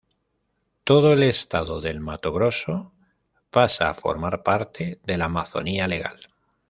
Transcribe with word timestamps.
Todo 0.83 1.13
el 1.13 1.21
estado 1.21 1.79
del 1.79 1.99
Mato 1.99 2.33
Grosso 2.33 2.91
pasa 3.51 3.87
a 3.91 3.93
formar 3.93 4.41
parte 4.41 4.99
de 5.03 5.15
la 5.19 5.25
Amazonia 5.25 5.87
legal. 5.87 6.19